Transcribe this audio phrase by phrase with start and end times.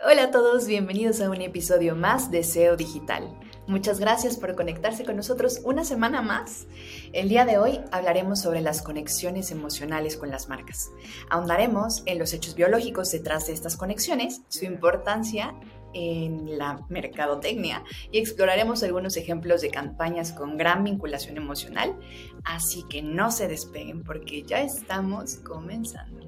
[0.00, 3.36] Hola a todos, bienvenidos a un episodio más de SEO Digital.
[3.66, 6.68] Muchas gracias por conectarse con nosotros una semana más.
[7.12, 10.92] El día de hoy hablaremos sobre las conexiones emocionales con las marcas.
[11.30, 15.56] Ahondaremos en los hechos biológicos detrás de estas conexiones, su importancia
[15.94, 21.98] en la mercadotecnia y exploraremos algunos ejemplos de campañas con gran vinculación emocional,
[22.44, 26.24] así que no se despeguen porque ya estamos comenzando.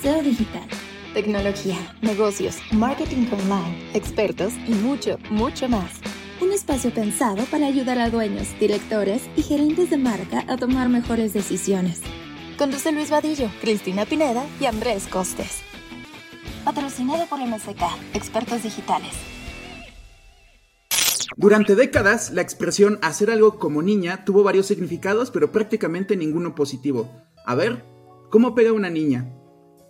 [0.00, 0.68] SEO Digital.
[1.14, 5.98] Tecnología, negocios, marketing online, expertos y mucho, mucho más.
[6.40, 11.32] Un espacio pensado para ayudar a dueños, directores y gerentes de marca a tomar mejores
[11.32, 12.00] decisiones.
[12.56, 15.62] Conduce Luis Vadillo, Cristina Pineda y Andrés Costes.
[16.64, 17.82] Patrocinado por MSK,
[18.14, 19.12] expertos digitales.
[21.36, 27.10] Durante décadas, la expresión hacer algo como niña tuvo varios significados, pero prácticamente ninguno positivo.
[27.44, 27.84] A ver,
[28.30, 29.34] ¿cómo pega una niña?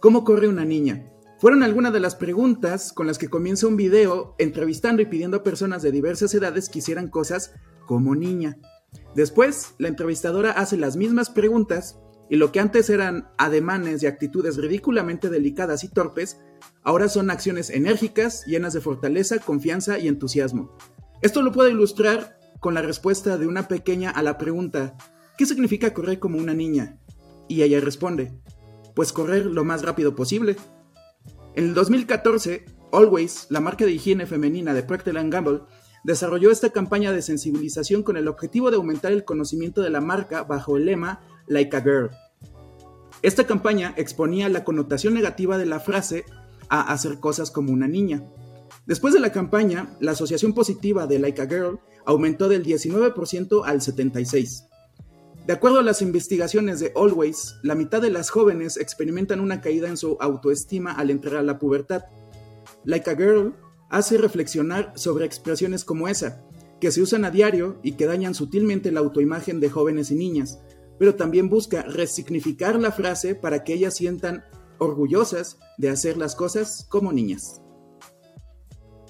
[0.01, 1.11] ¿Cómo corre una niña?
[1.41, 5.43] Fueron algunas de las preguntas con las que comienza un video entrevistando y pidiendo a
[5.43, 7.55] personas de diversas edades que hicieran cosas
[7.87, 8.59] como niña.
[9.15, 14.59] Después, la entrevistadora hace las mismas preguntas y lo que antes eran ademanes y actitudes
[14.59, 16.38] ridículamente delicadas y torpes,
[16.83, 20.77] ahora son acciones enérgicas, llenas de fortaleza, confianza y entusiasmo.
[21.23, 24.95] Esto lo puedo ilustrar con la respuesta de una pequeña a la pregunta,
[25.38, 26.99] ¿qué significa correr como una niña?
[27.49, 28.30] Y ella responde,
[28.95, 30.57] pues correr lo más rápido posible.
[31.54, 35.62] En el 2014, Always, la marca de higiene femenina de Procter Gamble,
[36.04, 40.45] desarrolló esta campaña de sensibilización con el objetivo de aumentar el conocimiento de la marca
[40.45, 42.10] bajo el lema Like a Girl.
[43.23, 46.24] Esta campaña exponía la connotación negativa de la frase
[46.68, 48.24] a hacer cosas como una niña.
[48.87, 53.80] Después de la campaña, la asociación positiva de Like a Girl aumentó del 19% al
[53.80, 54.70] 76%.
[55.51, 59.88] De acuerdo a las investigaciones de Always, la mitad de las jóvenes experimentan una caída
[59.88, 62.04] en su autoestima al entrar a la pubertad.
[62.84, 63.56] Like a Girl
[63.88, 66.44] hace reflexionar sobre expresiones como esa,
[66.81, 70.60] que se usan a diario y que dañan sutilmente la autoimagen de jóvenes y niñas,
[71.00, 74.44] pero también busca resignificar la frase para que ellas sientan
[74.78, 77.60] orgullosas de hacer las cosas como niñas.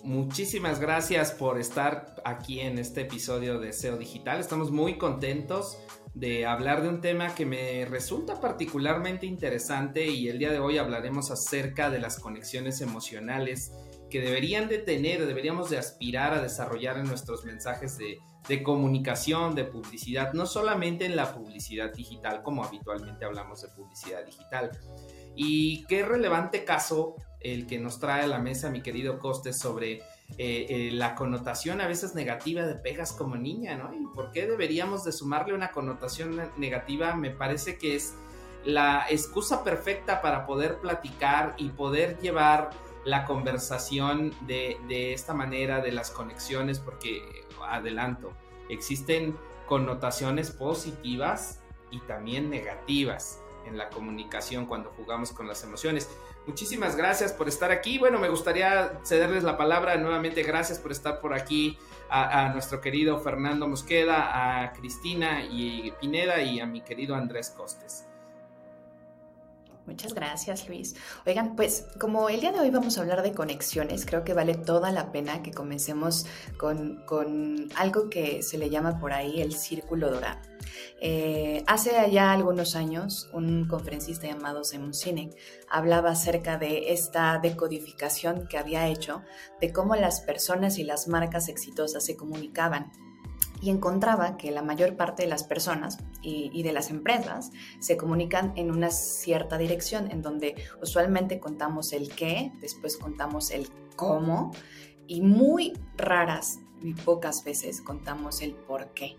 [0.05, 4.41] Muchísimas gracias por estar aquí en este episodio de SEO Digital.
[4.41, 5.79] Estamos muy contentos
[6.15, 10.79] de hablar de un tema que me resulta particularmente interesante y el día de hoy
[10.79, 13.73] hablaremos acerca de las conexiones emocionales
[14.09, 18.19] que deberían de tener, deberíamos de aspirar a desarrollar en nuestros mensajes de,
[18.49, 24.25] de comunicación, de publicidad, no solamente en la publicidad digital, como habitualmente hablamos de publicidad
[24.25, 24.71] digital.
[25.37, 29.93] Y qué relevante caso el que nos trae a la mesa mi querido Costes sobre
[29.93, 30.03] eh,
[30.39, 33.93] eh, la connotación a veces negativa de pegas como niña, ¿no?
[33.95, 37.15] ¿Y por qué deberíamos de sumarle una connotación negativa?
[37.15, 38.15] Me parece que es
[38.65, 42.71] la excusa perfecta para poder platicar y poder llevar
[43.05, 47.23] la conversación de, de esta manera, de las conexiones, porque
[47.67, 48.33] adelanto,
[48.69, 49.37] existen
[49.67, 56.11] connotaciones positivas y también negativas en la comunicación cuando jugamos con las emociones.
[56.51, 57.97] Muchísimas gracias por estar aquí.
[57.99, 60.43] Bueno, me gustaría cederles la palabra nuevamente.
[60.43, 61.79] Gracias por estar por aquí
[62.09, 68.10] a, nuestro querido Fernando Mosqueda, a Cristina y Pineda y a mi querido Andrés Costes.
[69.91, 70.95] Muchas gracias, Luis.
[71.27, 74.55] Oigan, pues como el día de hoy vamos a hablar de conexiones, creo que vale
[74.55, 79.53] toda la pena que comencemos con, con algo que se le llama por ahí el
[79.53, 80.39] círculo dorado.
[81.01, 85.37] Eh, hace ya algunos años, un conferencista llamado Simon Sinek
[85.69, 89.23] hablaba acerca de esta decodificación que había hecho
[89.61, 92.93] de cómo las personas y las marcas exitosas se comunicaban
[93.61, 98.53] y encontraba que la mayor parte de las personas y, de las empresas se comunican
[98.57, 104.53] en una cierta dirección, en donde usualmente contamos el qué, después contamos el cómo
[105.07, 109.17] y muy raras y pocas veces contamos el por qué.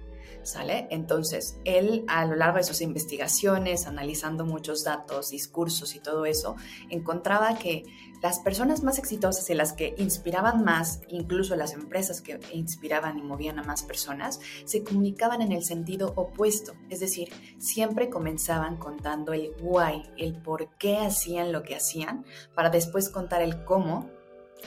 [0.90, 6.56] Entonces, él a lo largo de sus investigaciones, analizando muchos datos, discursos y todo eso,
[6.90, 7.84] encontraba que
[8.22, 13.24] las personas más exitosas y las que inspiraban más, incluso las empresas que inspiraban y
[13.24, 16.74] movían a más personas, se comunicaban en el sentido opuesto.
[16.90, 22.70] Es decir, siempre comenzaban contando el why, el por qué hacían lo que hacían, para
[22.70, 24.10] después contar el cómo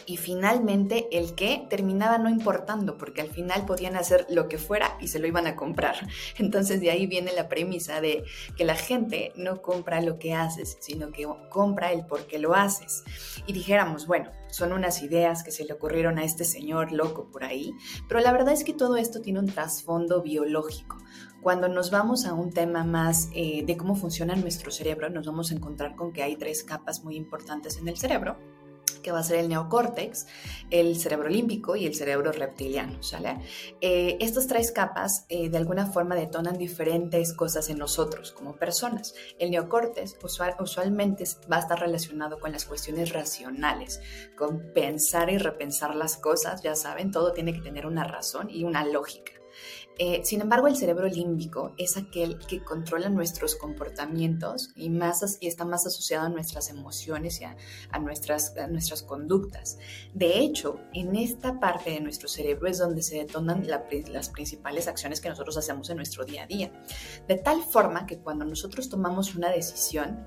[0.06, 4.96] y finalmente el qué terminaba no importando porque al final podían hacer lo que fuera
[5.00, 5.96] y se lo iban a comprar.
[6.38, 8.24] Entonces de ahí viene la premisa de
[8.56, 12.54] que la gente no compra lo que haces, sino que compra el por qué lo
[12.54, 13.04] haces.
[13.46, 17.44] Y dijéramos, bueno, son unas ideas que se le ocurrieron a este señor loco por
[17.44, 17.74] ahí,
[18.08, 20.98] pero la verdad es que todo esto tiene un trasfondo biológico.
[21.42, 25.50] Cuando nos vamos a un tema más eh, de cómo funciona nuestro cerebro, nos vamos
[25.50, 28.38] a encontrar con que hay tres capas muy importantes en el cerebro
[29.04, 30.26] que va a ser el neocórtex,
[30.70, 33.38] el cerebro límbico y el cerebro reptiliano, ¿sale?
[33.80, 39.14] Eh, estas tres capas eh, de alguna forma detonan diferentes cosas en nosotros como personas.
[39.38, 40.16] El neocórtex
[40.58, 44.00] usualmente va a estar relacionado con las cuestiones racionales,
[44.36, 48.64] con pensar y repensar las cosas, ya saben, todo tiene que tener una razón y
[48.64, 49.43] una lógica.
[49.98, 55.46] Eh, sin embargo, el cerebro límbico es aquel que controla nuestros comportamientos y, más, y
[55.46, 57.56] está más asociado a nuestras emociones y a,
[58.00, 59.78] nuestras, nuestras conductas.
[60.12, 65.20] De hecho, en esta parte de nuestro cerebro es donde se detonan las principales acciones
[65.20, 66.72] que nosotros hacemos en nuestro día a día.
[67.28, 70.26] De tal forma que cuando nosotros tomamos una decisión,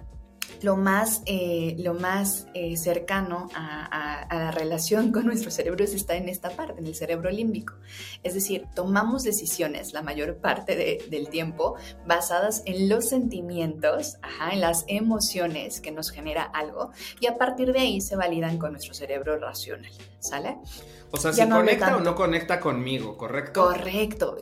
[0.62, 6.30] lo más, eh, lo más eh, cercano a, la relación con nuestro cerebro está en
[6.30, 7.76] esta parte, en el cerebro límbico.
[8.24, 10.76] Es decir, tomamos decisiones la mayor parte
[11.10, 14.18] del tiempo basadas en los sentimientos,
[14.52, 18.72] en las emociones que nos genera algo y a partir de ahí se validan con
[18.72, 19.92] nuestro cerebro racional.
[20.20, 20.58] ¿Sale?
[21.12, 23.64] O sea, si conecta o no conecta conmigo, ¿correcto?
[23.64, 24.38] Correcto.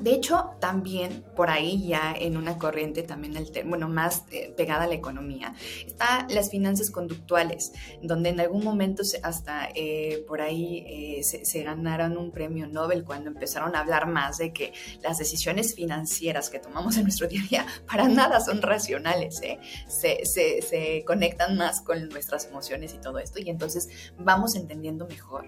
[0.00, 3.34] De hecho, también por ahí ya en una corriente también,
[3.66, 5.47] bueno, más eh, pegada a la economía,
[5.86, 7.72] está las finanzas conductuales,
[8.02, 13.30] donde en algún momento hasta eh, por ahí eh, se, ganaron un premio Nobel cuando
[13.30, 14.72] empezaron a hablar más de que
[15.02, 19.40] las decisiones financieras que tomamos en nuestro día a día para nada son racionales,
[19.88, 25.46] se, se, conectan más con nuestras emociones y todo esto, y entonces vamos entendiendo mejor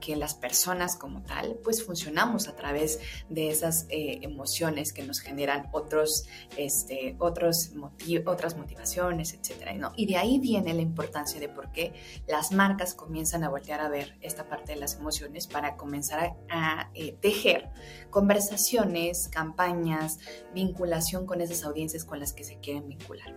[0.00, 5.20] que las personas como tal, pues funcionamos a través de esas eh, emociones que nos
[5.20, 6.26] generan otros,
[6.56, 7.70] este, otros
[8.26, 9.74] otras motivaciones, etc.
[9.76, 9.92] ¿no?
[9.96, 11.94] Y de ahí viene la importancia de por qué
[12.26, 16.90] las marcas comienzan a voltear a ver esta parte de las emociones para comenzar a,
[16.94, 17.70] eh, tejer
[18.10, 20.18] conversaciones, campañas,
[20.54, 23.36] vinculación con esas audiencias con las que se quieren vincular.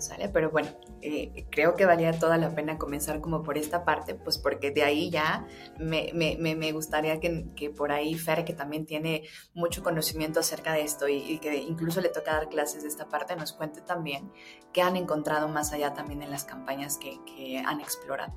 [0.00, 0.28] ¿Sale?
[0.28, 0.68] Pero bueno,
[1.02, 4.82] eh, creo que valía toda la pena comenzar como por esta parte, pues porque de
[4.82, 5.46] ahí ya
[5.78, 9.24] me, gustaría que, que, por ahí Fer, que también tiene
[9.54, 13.36] mucho conocimiento acerca de esto y, que incluso le toca dar clases de esta parte,
[13.36, 14.32] nos cuente también
[14.72, 18.34] qué han encontrado más allá también en las campañas que, que han explorado.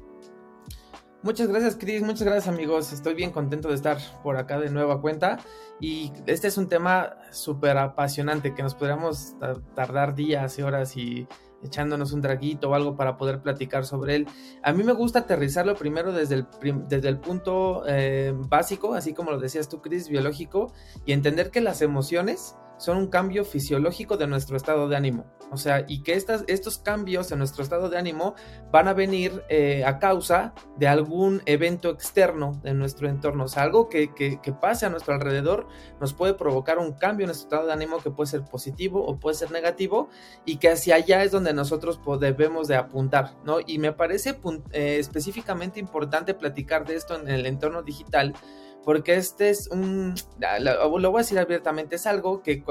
[1.24, 2.01] Muchas gracias, Cris.
[2.01, 2.92] Muchas gracias, amigos.
[2.92, 5.39] Estoy bien contento de estar por acá de nueva cuenta.
[5.80, 9.38] Y este es un tema súper apasionante que nos podríamos
[9.74, 11.25] tardar días y horas y
[11.63, 14.27] echándonos un draguito o algo para poder platicar sobre él.
[14.62, 16.48] A mí me gusta aterrizarlo primero desde el,
[16.88, 20.74] desde el punto eh, básico, así como lo decías tú, Chris, biológico,
[21.06, 25.25] y entender que las emociones son un cambio fisiológico de nuestro estado de ánimo.
[25.54, 28.34] O sea, y que estas, estos cambios en nuestro estado de ánimo
[28.72, 33.44] van a venir eh, a causa de algún evento externo de nuestro entorno.
[33.44, 35.68] O sea, algo que, que, pase a nuestro alrededor
[36.02, 39.19] nos puede provocar un cambio en nuestro estado de ánimo que puede ser positivo o
[39.19, 40.10] puede ser negativo
[40.44, 43.58] y que hacia allá es donde nosotros debemos de apuntar, ¿no?
[43.66, 44.40] Y me parece
[44.72, 48.34] eh, específicamente importante platicar de esto en el entorno digital
[48.83, 50.15] porque este es un,
[50.59, 52.63] lo, voy a decir abiertamente, es algo que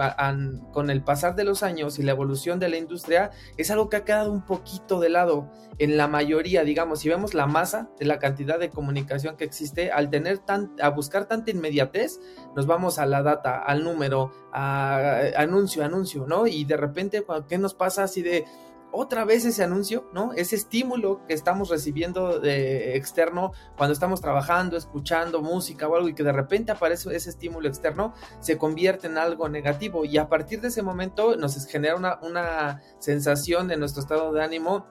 [0.73, 3.97] con el pasar de los años y la evolución de la industria es algo que
[3.97, 8.05] ha quedado un poquito de lado en la mayoría, digamos, si vemos la masa de
[8.05, 12.21] la cantidad de comunicación que existe, al tener tan, a buscar tanta inmediatez,
[12.55, 16.47] nos vamos a la data, al número, a, anuncio, anuncio, ¿no?
[16.47, 18.45] Y de repente, ¿qué nos pasa así de
[18.93, 20.33] otra vez ese anuncio, ¿no?
[20.35, 26.15] Ese estímulo que estamos recibiendo de externo cuando estamos trabajando, escuchando música o algo y
[26.15, 30.61] que de repente aparece ese estímulo externo, se convierte en algo negativo y a partir
[30.61, 34.87] de ese momento nos genera una, sensación de nuestro estado de ánimo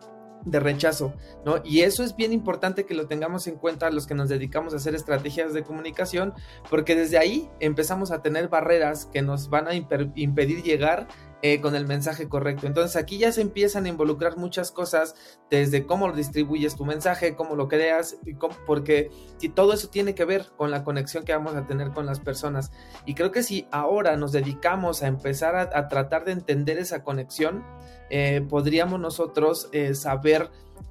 [0.46, 1.14] de rechazo,
[1.46, 1.62] ¿no?
[1.64, 4.78] Y eso es bien importante que lo tengamos en cuenta los que nos dedicamos a
[4.78, 6.34] hacer estrategias de comunicación,
[6.70, 11.08] porque desde ahí empezamos a tener barreras que nos van a impedir llegar
[11.42, 12.68] eh, con el mensaje correcto.
[12.68, 15.16] Entonces aquí ya se empiezan a involucrar muchas cosas,
[15.50, 20.26] desde cómo distribuyes tu mensaje, cómo lo creas, y porque si todo eso tiene que
[20.26, 22.72] ver con la conexión que vamos a tener con las personas.
[23.06, 27.64] Y creo que si ahora nos dedicamos a empezar a, tratar de entender esa conexión,
[28.12, 30.50] eh, podríamos nosotros eh, saber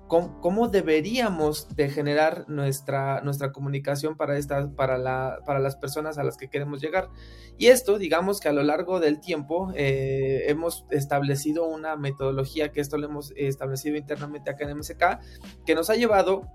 [0.09, 4.35] cómo, deberíamos de generar nuestra, nuestra comunicación para,
[4.75, 7.11] para, la, para las personas a las que queremos llegar.
[7.59, 12.81] Y esto, digamos que a lo largo del tiempo eh, hemos establecido una metodología, que
[12.81, 15.21] esto lo hemos establecido internamente acá en MSK,
[15.65, 16.49] que nos ha llevado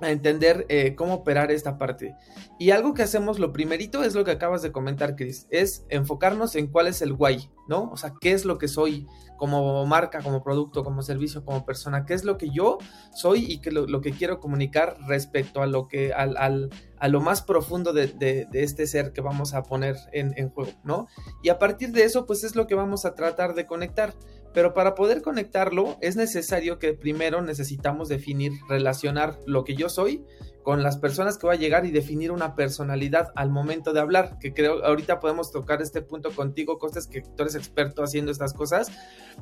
[0.00, 2.14] a entender eh, cómo operar esta parte.
[2.58, 6.56] Y algo que hacemos, lo primerito es lo que acabas de comentar, Chris, es enfocarnos
[6.56, 7.90] en cuál es el why, ¿no?
[7.90, 9.06] O sea, qué es lo que soy
[9.36, 12.76] como marca, como producto, como servicio, como persona, qué es lo que yo
[13.14, 16.68] soy y que lo, que quiero comunicar respecto a lo que, al, al
[16.98, 21.08] a lo más profundo de, de, este ser que vamos a poner en juego, ¿no?
[21.42, 24.12] Y a partir de eso, pues es lo que vamos a tratar de conectar.
[24.52, 30.24] Pero para poder conectarlo es necesario que primero necesitamos definir, relacionar lo que yo soy
[30.62, 34.38] con las personas que va a llegar y definir una personalidad al momento de hablar,
[34.38, 38.52] que creo ahorita podemos tocar este punto contigo, Costes, que tú eres experto haciendo estas
[38.52, 38.88] cosas,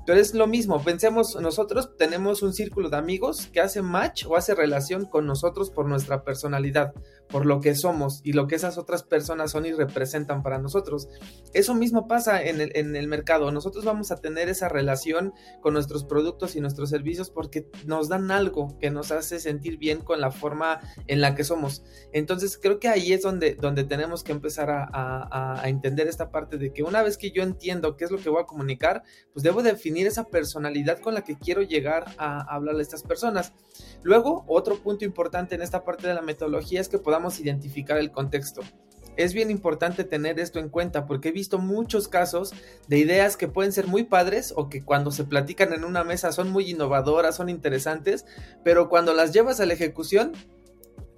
[0.06, 4.36] pero es lo mismo, pensemos, nosotros tenemos un círculo de amigos que hace match o
[4.36, 6.92] hace relación con nosotros por nuestra personalidad,
[7.28, 11.08] por lo que somos y lo que esas otras personas son y representan para nosotros.
[11.52, 15.74] Eso mismo pasa en el, en el mercado, nosotros vamos a tener esa relación con
[15.74, 20.20] nuestros productos y nuestros servicios porque nos dan algo que nos hace sentir bien con
[20.20, 21.82] la forma en la que somos.
[22.12, 26.58] Entonces creo que ahí es donde, donde tenemos que empezar a, a, entender esta parte
[26.58, 29.42] de que una vez que yo entiendo qué es lo que voy a comunicar, pues
[29.42, 33.52] debo definir esa personalidad con la que quiero llegar a, hablarle a estas personas.
[34.02, 38.12] Luego, otro punto importante en esta parte de la metodología es que podamos identificar el
[38.12, 38.62] contexto
[39.18, 42.54] es bien importante tener esto en cuenta porque he visto muchos casos
[42.86, 46.30] de ideas que pueden ser muy padres o que cuando se platican en una mesa
[46.30, 48.24] son muy innovadoras, son interesantes,
[48.62, 50.32] pero cuando las llevas a la ejecución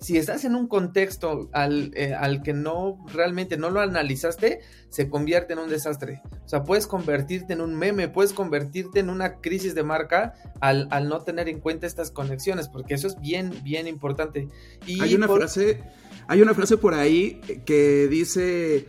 [0.00, 5.10] si estás en un contexto al, eh, al, que no realmente no lo analizaste, se
[5.10, 6.22] convierte en un desastre.
[6.44, 10.88] O sea, puedes convertirte en un meme, puedes convertirte en una crisis de marca al,
[10.90, 14.48] al no tener en cuenta estas conexiones, porque eso es bien, bien importante.
[14.86, 15.82] Y hay una frase,
[16.28, 18.86] hay una frase por ahí que dice,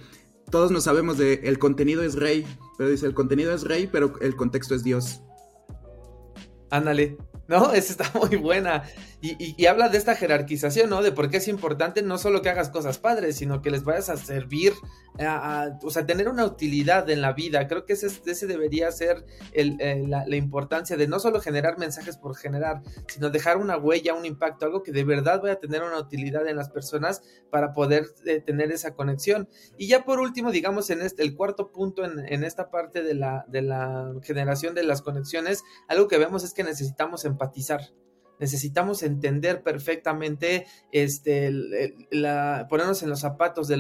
[0.50, 4.13] todos nos sabemos de el contenido es rey, pero dice el contenido es rey, pero
[4.22, 5.22] el contexto es Dios.
[6.70, 7.18] Ándale,
[7.50, 7.74] ¿no?
[7.74, 8.84] Esa está muy buena.
[9.23, 11.03] Y, habla de esta jerarquización, ¿no?
[11.03, 14.09] De por qué es importante no solo que hagas cosas padres, sino que les vayas
[14.09, 14.73] a servir,
[15.83, 17.67] o sea, tener una utilidad en la vida.
[17.67, 19.23] Creo que ese, debería ser
[19.53, 24.25] eh, la, importancia de no solo generar mensajes por generar, sino dejar una huella, un
[24.25, 28.07] impacto, algo que de verdad vaya a tener una utilidad en las personas para poder
[28.25, 29.47] eh, tener esa conexión.
[29.77, 34.13] Y ya por último, digamos, en este, el cuarto punto en, esta parte de la
[34.23, 37.81] generación de las conexiones, algo que vemos es que necesitamos empatizar
[38.41, 41.51] necesitamos entender perfectamente, este,
[42.10, 43.77] la, ponernos en los zapatos de,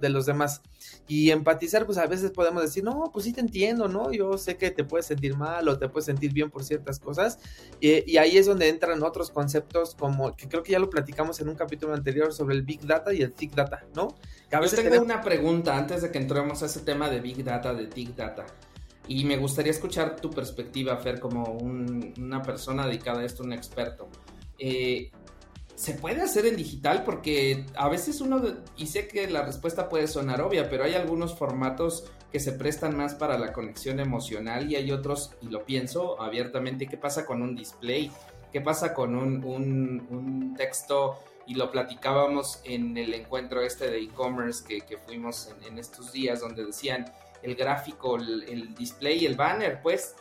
[0.00, 0.62] de, los demás
[1.08, 4.12] y empatizar, pues a veces podemos decir, no, pues sí te entiendo, ¿no?
[4.12, 7.40] Yo sé que te puedes sentir mal o te puedes sentir bien por ciertas cosas
[7.80, 11.48] y, ahí es donde entran otros conceptos como, que creo que ya lo platicamos en
[11.48, 14.14] un capítulo anterior sobre el Big Data y el Thick Data, ¿no?
[14.52, 17.88] Yo tengo una pregunta antes de que entremos a ese tema de Big Data, de
[17.88, 18.46] Thick Data.
[19.06, 24.08] Y me gustaría escuchar tu perspectiva, Fer, como una persona dedicada a esto, un experto.
[24.58, 25.10] Eh,
[25.74, 27.02] ¿Se puede hacer en digital?
[27.04, 28.40] Porque a veces uno,
[28.76, 32.96] y sé que la respuesta puede sonar obvia, pero hay algunos formatos que se prestan
[32.96, 37.42] más para la conexión emocional y hay otros, y lo pienso abiertamente, ¿qué pasa con
[37.42, 38.10] un display?
[38.52, 41.18] ¿Qué pasa con un, texto?
[41.46, 46.64] Y lo platicábamos en el encuentro este de e-commerce que, fuimos en estos días, donde
[46.64, 47.12] decían,
[47.44, 50.16] el gráfico, el, display, el banner, pues,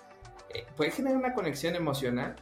[0.54, 2.36] eh, puede generar una conexión emocional.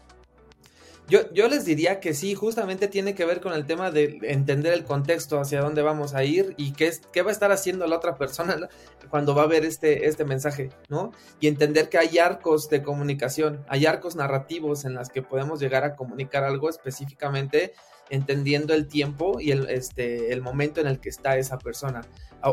[1.07, 4.71] Yo, yo, les diría que sí, justamente tiene que ver con el tema de entender
[4.73, 7.85] el contexto, hacia dónde vamos a ir y qué, es, qué va a estar haciendo
[7.85, 8.69] la otra persona
[9.09, 11.11] cuando va a ver este, este mensaje, ¿no?
[11.41, 15.83] Y entender que hay arcos de comunicación, hay arcos narrativos en las que podemos llegar
[15.83, 17.73] a comunicar algo específicamente
[18.11, 22.01] entendiendo el tiempo y el, este, el momento en el que está esa persona.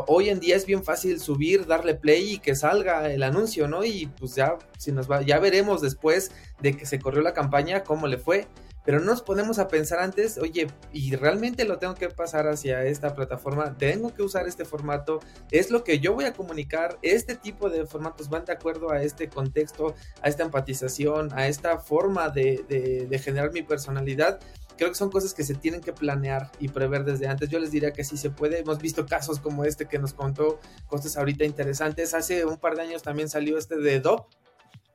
[0.07, 3.83] Hoy en día es bien fácil subir, darle play y que salga el anuncio, ¿no?
[3.83, 7.83] Y pues ya, si nos va, ya veremos después de que se corrió la campaña
[7.83, 8.47] cómo le fue.
[8.85, 12.85] Pero no nos ponemos a pensar antes, oye, y realmente lo tengo que pasar hacia
[12.85, 15.19] esta plataforma, tengo que usar este formato,
[15.51, 19.03] es lo que yo voy a comunicar, este tipo de formatos van de acuerdo a
[19.03, 24.39] este contexto, a esta empatización, a esta forma de, de, de generar mi personalidad
[24.79, 27.49] creo que son cosas que se tienen que planear y prever desde antes.
[27.49, 28.59] Yo les diría que sí se puede.
[28.59, 32.13] Hemos visto casos como este que nos contó cosas ahorita interesantes.
[32.13, 34.29] Hace un par de años también salió este de DOP,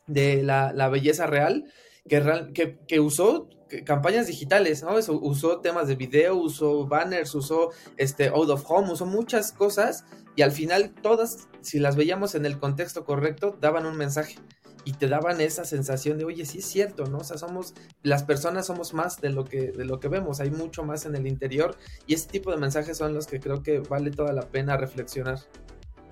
[0.06, 1.70] de la, belleza real,
[2.08, 3.50] que, que, usó
[3.84, 4.94] campañas digitales, ¿no?
[5.20, 10.40] usó temas de video, usó banners, usó este out of home, usó muchas cosas y
[10.40, 14.36] al final todas, si las veíamos en el contexto correcto, daban un mensaje
[14.84, 17.18] y te daban esa sensación de, oye, sí es cierto, ¿no?
[17.18, 20.50] O sea, somos, las personas somos más de lo que, de lo que vemos, hay
[20.50, 21.76] mucho más en el interior
[22.06, 25.40] y ese tipo de mensajes son los que creo que vale toda la pena reflexionar.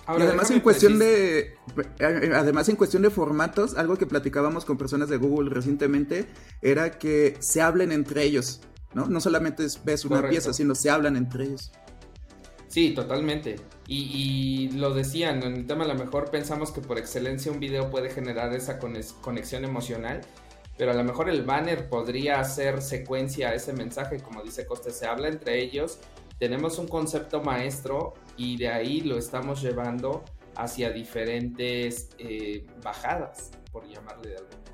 [0.04, 1.54] Ahora, además en cuestión de
[2.00, 6.26] además en cuestión de formatos, algo que platicábamos con personas de Google recientemente
[6.60, 8.60] era que se hablen entre ellos.
[8.94, 9.06] ¿no?
[9.06, 11.72] No solamente ves una pieza, sino se hablan entre ellos.
[12.68, 13.56] Sí, totalmente.
[13.88, 17.90] Y, lo decían, en el tema a lo mejor pensamos que por excelencia un video
[17.90, 20.20] puede generar esa conexión emocional,
[20.78, 24.90] pero a lo mejor el banner podría hacer secuencia a ese mensaje, como dice Coste,
[24.90, 25.98] se habla entre ellos,
[26.38, 30.24] tenemos un concepto maestro y de ahí lo estamos llevando
[30.56, 34.72] hacia diferentes eh, bajadas, por llamarle de algún modo.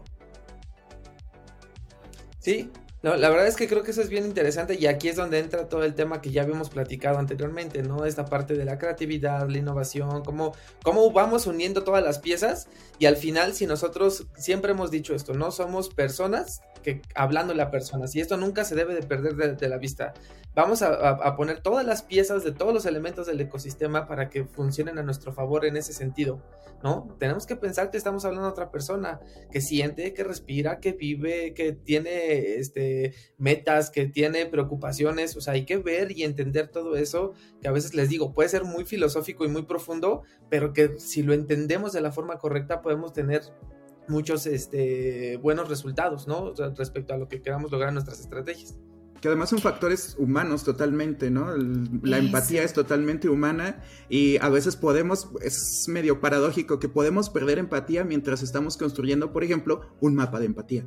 [2.38, 2.70] Sí,
[3.08, 5.38] no, la verdad es que creo que eso es bien interesante y aquí es donde
[5.38, 8.04] entra todo el tema que ya habíamos platicado anteriormente, ¿no?
[8.04, 13.06] Esta parte de la creatividad, la innovación, cómo, cómo vamos uniendo todas las piezas y
[13.06, 18.14] al final si nosotros siempre hemos dicho esto, no somos personas que hablando la personas
[18.14, 20.14] y esto nunca se debe de perder de, la vista.
[20.54, 24.98] Vamos a, poner todas las piezas de todos los elementos del ecosistema para que funcionen
[24.98, 26.42] a nuestro favor en ese sentido,
[26.82, 27.14] ¿no?
[27.18, 29.20] Tenemos que pensar que estamos hablando de otra persona
[29.52, 32.97] que siente, que respira, que vive, que tiene este,
[33.36, 37.72] metas, que tiene preocupaciones, o sea, hay que ver y entender todo eso, que a
[37.72, 41.92] veces les digo, puede ser muy filosófico y muy profundo, pero que si lo entendemos
[41.92, 43.42] de la forma correcta podemos tener
[44.08, 46.52] muchos este, buenos resultados, ¿no?
[46.76, 48.76] respecto a lo que queramos lograr en nuestras estrategias.
[49.20, 51.56] Que además son factores humanos totalmente, ¿no?
[51.56, 57.58] la empatía es totalmente humana y a veces podemos, es medio paradójico que podemos perder
[57.58, 60.86] empatía mientras estamos construyendo, por ejemplo, un mapa de empatía.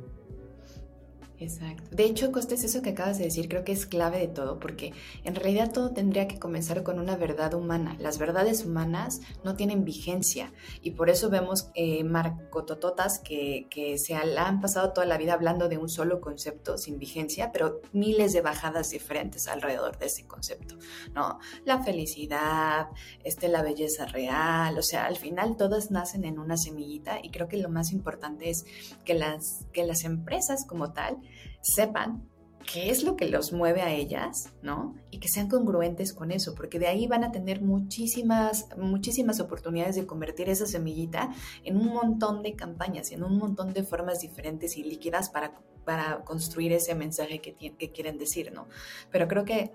[1.42, 1.82] Exacto.
[1.90, 4.92] De hecho, Costes, eso que acabas de decir creo que es clave de todo, porque
[5.24, 7.96] en realidad todo tendría que comenzar con una verdad humana.
[7.98, 14.14] Las verdades humanas no tienen vigencia y por eso vemos eh, marcotototas que, que se
[14.14, 18.40] han pasado toda la vida hablando de un solo concepto sin vigencia, pero miles de
[18.40, 20.76] bajadas diferentes alrededor de ese concepto,
[21.14, 21.38] ¿no?
[21.64, 22.88] La felicidad,
[23.24, 27.48] este, la belleza real, o sea, al final todas nacen en una semillita y creo
[27.48, 28.64] que lo más importante es
[29.04, 31.18] que las, que las empresas como tal
[31.60, 32.28] sepan
[32.70, 34.94] qué es lo que los mueve a ellas, ¿no?
[35.10, 39.96] Y que sean congruentes con eso, porque de ahí van a tener muchísimas, muchísimas oportunidades
[39.96, 41.30] de convertir esa semillita
[41.64, 46.24] en un montón de campañas, en un montón de formas diferentes y líquidas para, para
[46.24, 48.68] construir ese mensaje que, que quieren decir, ¿no?
[49.10, 49.72] Pero creo que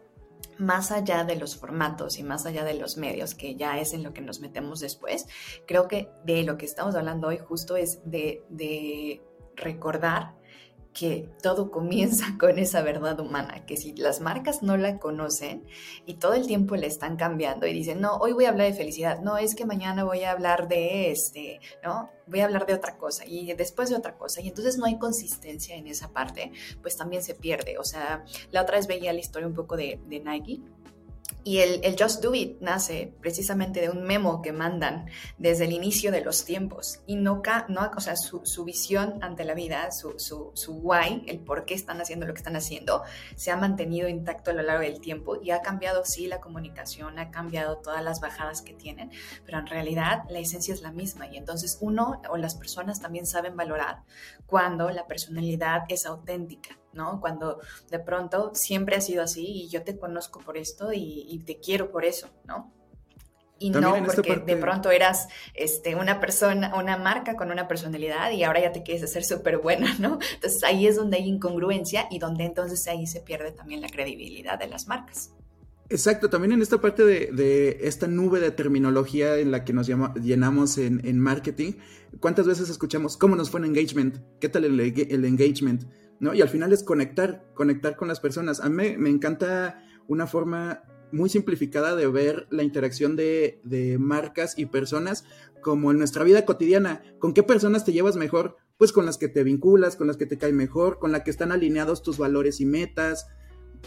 [0.58, 4.04] más allá de los formatos y más allá de los medios, que ya es en
[4.04, 5.28] lo que nos metemos después,
[5.68, 9.22] creo que de lo que estamos hablando hoy justo es de, de
[9.56, 10.36] recordar
[10.98, 15.64] que todo comienza con esa verdad humana, que si las marcas no la conocen
[16.06, 18.74] y todo el tiempo le están cambiando y dicen, no, hoy voy a hablar de
[18.74, 22.10] felicidad, no, es que mañana voy a hablar de este, ¿no?
[22.26, 24.98] Voy a hablar de otra cosa y después de otra cosa y entonces no hay
[24.98, 27.78] consistencia en esa parte, pues también se pierde.
[27.78, 30.62] O sea, la otra vez veía la historia un poco de, de Nike
[31.48, 35.06] y el, Just Do It nace precisamente de un memo que mandan
[35.38, 37.00] desde el inicio de los tiempos.
[37.06, 41.24] Y no, no o sea, su, su visión ante la vida, su, su, su, why,
[41.26, 43.04] el por qué están haciendo lo que están haciendo,
[43.38, 47.18] se ha mantenido intacto a lo largo del tiempo y ha cambiado, sí, la comunicación,
[47.18, 49.12] ha cambiado todas las bajadas que tienen,
[49.46, 51.28] pero en realidad la esencia es la misma.
[51.28, 54.04] Y entonces uno o las personas también saben valorar
[54.48, 57.22] cuando la personalidad es auténtica ¿no?
[57.22, 61.60] Cuando de pronto siempre ha sido así y yo te conozco por esto y, te
[61.60, 62.74] quiero por eso, ¿no?
[63.60, 68.44] Y no porque de pronto eras este, una persona, una marca con una personalidad y
[68.44, 70.20] ahora ya te quieres hacer súper buena, ¿no?
[70.34, 74.60] Entonces ahí es donde hay incongruencia y donde entonces ahí se pierde también la credibilidad
[74.60, 75.32] de las marcas.
[75.90, 80.78] Exacto, también en esta parte de, esta nube de terminología en la que nos llenamos
[80.78, 81.74] en, marketing,
[82.20, 84.18] ¿cuántas veces escuchamos cómo nos fue en engagement?
[84.42, 85.86] ¿Qué tal el, el engagement?
[86.20, 86.34] ¿No?
[86.34, 88.60] Y al final es conectar, conectar con las personas.
[88.60, 94.66] A mí me, encanta una forma muy simplificada de ver la interacción de, marcas y
[94.66, 95.26] personas
[95.62, 97.02] como en nuestra vida cotidiana.
[97.20, 98.58] ¿Con qué personas te llevas mejor?
[98.78, 101.32] Pues con las que te vinculas, con las que te caen mejor, con las que
[101.32, 103.28] están alineados tus valores y metas.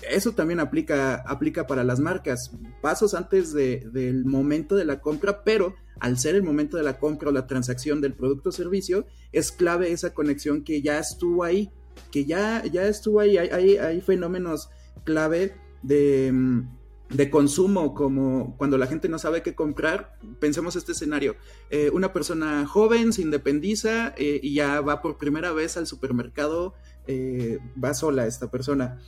[0.09, 2.53] Eso también aplica, aplica para las marcas.
[2.81, 7.29] Pasos antes del momento de la compra, pero al ser el momento de la compra
[7.29, 11.71] o la transacción del producto o servicio, es clave esa conexión que ya estuvo ahí
[12.11, 14.71] que ya, ya estuvo ahí, hay, hay fenómenos
[15.05, 16.69] clave de, mm,
[17.11, 21.37] de, consumo, como cuando la gente no sabe qué comprar, pensemos este escenario,
[21.71, 26.75] eh, una persona joven se independiza eh, y ya va por primera vez al supermercado,
[27.07, 28.99] eh, va sola esta persona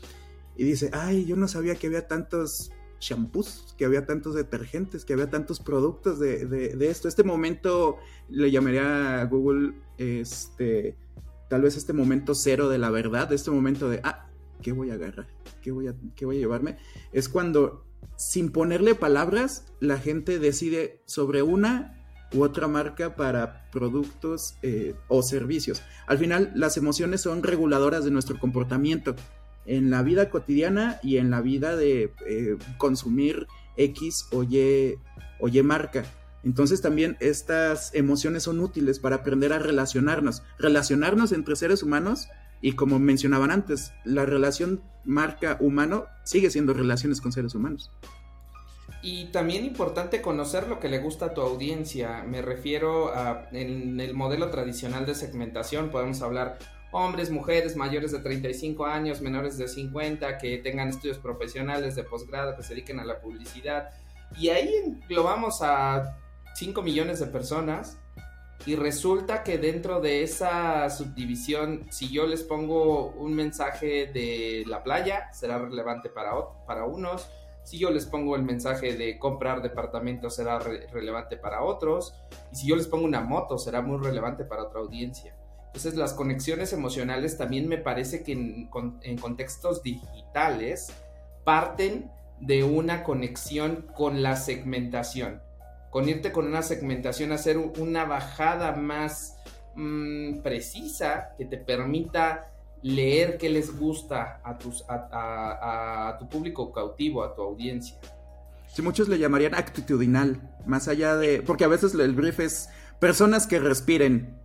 [0.57, 5.13] y dice, ay, yo no sabía que había tantos shampoos, que había tantos detergentes, que
[5.15, 7.09] había tantos productos de, de, de esto.
[7.09, 7.97] Este momento
[8.29, 10.97] le llamaría a Google este
[11.53, 14.31] tal vez este momento cero de la verdad, este momento de, ah,
[14.63, 15.27] ¿qué voy a agarrar?
[15.61, 16.79] ¿Qué voy a, qué voy a llevarme?
[17.13, 17.85] Es cuando,
[18.17, 25.23] sin ponerle palabras, la gente decide sobre una u otra marca para productos eh, o
[25.23, 25.83] servicios.
[26.07, 29.15] Al final, las emociones son reguladoras de nuestro comportamiento.
[29.67, 34.95] en la vida cotidiana y en la vida de eh, consumir X o Y,
[35.39, 36.07] o y marca.
[36.45, 42.29] Entonces también estas emociones son útiles para aprender a relacionarnos, relacionarnos entre seres humanos
[42.61, 47.91] y como mencionaban antes, la relación marca-humano sigue siendo relaciones con seres humanos.
[49.03, 52.23] Y también importante conocer lo que le gusta a tu audiencia.
[52.23, 56.59] Me refiero a en el modelo tradicional de segmentación, podemos hablar
[56.93, 62.55] hombres, mujeres mayores de 35 años, menores de 50, que tengan estudios profesionales de posgrado,
[62.57, 63.91] que se dediquen a la publicidad.
[64.39, 66.17] Y ahí englobamos a
[66.55, 67.99] 5 millones de personas
[68.65, 74.85] y resulta que dentro de esa subdivisión, si yo les pongo un mensaje de la
[74.85, 76.33] playa, será relevante para,
[76.65, 77.29] para unos.
[77.65, 82.15] Si yo les pongo el mensaje de comprar departamentos, será relevante para otros.
[82.53, 85.37] Y si yo les pongo una moto, será muy relevante para otra audiencia.
[85.67, 88.71] Entonces las conexiones emocionales también me parece que en,
[89.03, 90.93] en contextos digitales
[91.45, 95.41] parten de una conexión con la segmentación
[95.93, 99.37] con irte con una segmentación, hacer una bajada más
[99.75, 102.51] mm, precisa que te permita
[102.81, 107.99] leer qué les gusta a, tus, a, tu público cautivo, a tu audiencia.
[108.69, 111.43] Sí, muchos le llamarían actitudinal, más allá de...
[111.43, 114.42] Porque a veces el brief es personas que respiren.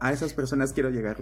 [0.00, 1.16] A esas personas quiero llegar.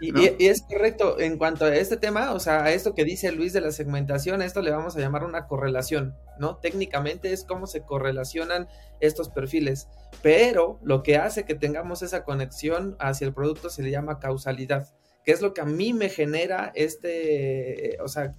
[0.00, 3.52] Y, es correcto, en cuanto a este tema, o sea, a esto que dice Luis
[3.52, 6.56] de la segmentación, esto le vamos a llamar una correlación, ¿no?
[6.56, 8.68] Técnicamente es cómo se correlacionan
[9.00, 9.88] estos perfiles,
[10.22, 14.88] pero lo que hace que tengamos esa conexión hacia el producto se le llama causalidad,
[15.24, 18.34] que es lo que a mí me genera este, o sea,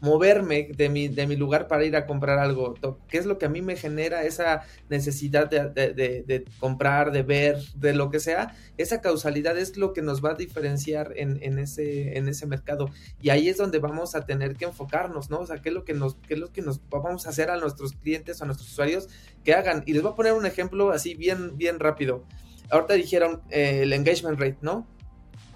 [0.00, 2.74] moverme de mi, de mi lugar para ir a comprar algo,
[3.08, 7.94] qué es lo que a mí me genera esa necesidad de, comprar, de ver, de
[7.94, 12.28] lo que sea, esa causalidad es lo que nos va a diferenciar en, ese, en
[12.28, 12.90] ese mercado.
[13.20, 15.40] Y ahí es donde vamos a tener que enfocarnos, ¿no?
[15.40, 17.50] O sea, qué es lo que nos, qué es lo que nos vamos a hacer
[17.50, 19.08] a nuestros clientes, a nuestros usuarios
[19.44, 19.82] que hagan.
[19.86, 22.24] Y les voy a poner un ejemplo así bien, bien rápido.
[22.70, 24.86] Ahorita dijeron eh, el engagement rate, ¿no?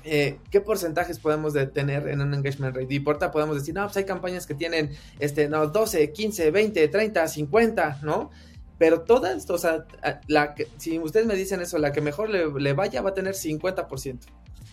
[0.05, 2.95] Eh, ¿qué porcentajes podemos tener en un engagement rate?
[2.95, 6.89] Y por podemos decir, no, pues hay campañas que tienen este, no, 12, 15, 20,
[6.89, 8.31] 30, 50, ¿no?
[8.79, 9.85] Pero todas, o sea,
[10.27, 14.21] la si ustedes me dicen eso, la que mejor le, vaya va a tener 50%.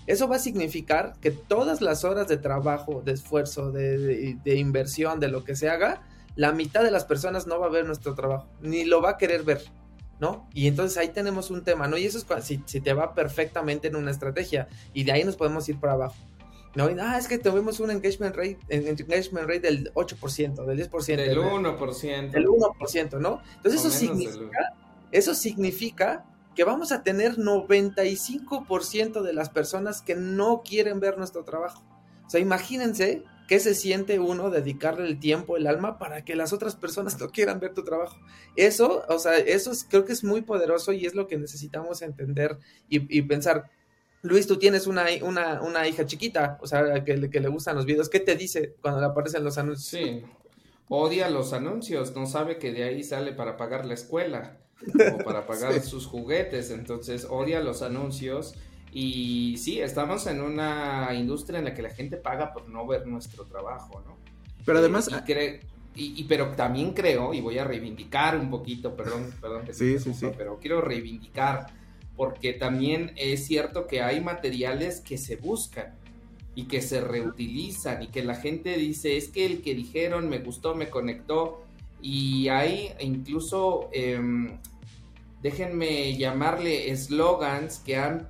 [0.05, 5.19] Eso va a significar que todas las horas de trabajo, de esfuerzo, de, de inversión,
[5.19, 6.01] de lo que se haga,
[6.37, 9.17] la mitad de las personas no va a ver nuestro trabajo, ni lo va a
[9.17, 9.61] querer ver.
[10.19, 10.47] ¿No?
[10.53, 11.97] Y entonces ahí tenemos un tema, ¿no?
[11.97, 15.35] Y eso es si, si te va perfectamente en una estrategia y de ahí nos
[15.35, 16.15] podemos ir para abajo.
[16.75, 16.91] ¿no?
[16.91, 21.15] Y, ah, es que tuvimos un engagement rate, engagement rate del 8%, del 10%.
[21.15, 22.29] Del 1%.
[22.29, 23.41] Del 1%, ¿no?
[23.55, 24.73] Entonces eso significa,
[25.11, 26.25] eso significa
[26.55, 31.83] que vamos a tener 95% de las personas que no quieren ver nuestro trabajo.
[32.27, 36.51] O sea, imagínense ¿Qué se siente uno dedicarle el tiempo, el alma para que las
[36.51, 38.19] otras personas no quieran ver tu trabajo?
[38.55, 42.57] Eso, o sea, eso creo que es muy poderoso y es lo que necesitamos entender
[42.89, 43.69] y, pensar.
[44.21, 48.09] Luis, tú tienes una, una, hija chiquita, o sea, que, le gustan los videos.
[48.09, 49.87] ¿Qué te dice cuando le aparecen los anuncios?
[49.87, 50.23] Sí,
[50.89, 54.57] odia los anuncios, no sabe que de ahí sale para pagar la escuela
[55.13, 58.55] o para pagar sus juguetes, entonces odia los anuncios
[58.91, 63.05] y sí, estamos en una industria en la que la gente paga por no ver
[63.05, 64.17] nuestro trabajo, ¿no?
[64.65, 65.09] Pero además...
[65.99, 70.13] Y, pero también creo, y voy a reivindicar un poquito, perdón, perdón que sí, sí,
[70.13, 70.27] sí.
[70.37, 71.71] pero quiero reivindicar,
[72.15, 75.95] porque también es cierto que hay materiales que se buscan
[76.53, 80.37] y que se reutilizan y que la gente dice, es que el que dijeron me
[80.37, 81.63] gustó, me conectó,
[81.99, 84.59] y hay incluso, em,
[85.41, 88.29] déjenme llamarle eslogans que han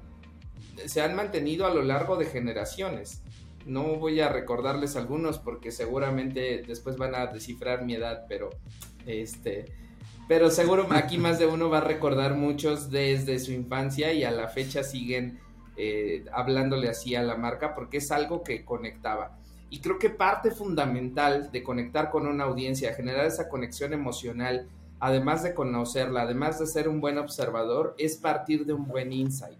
[0.86, 3.22] se han mantenido a lo largo de generaciones.
[3.66, 8.50] No voy a recordarles algunos porque seguramente después van a descifrar mi edad, pero
[9.06, 9.66] este,
[10.28, 14.32] pero seguro aquí más de uno va a recordar muchos desde su infancia y a
[14.32, 15.40] la fecha siguen
[15.76, 19.38] eh, hablándole así a la marca porque es algo que conectaba.
[19.70, 25.44] Y creo que parte fundamental de conectar con una audiencia, generar esa conexión emocional, además
[25.44, 29.60] de conocerla, además de ser un buen observador, es partir de un buen insight.